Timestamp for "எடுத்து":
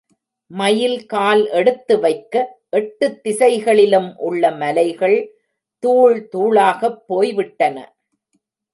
1.49-1.99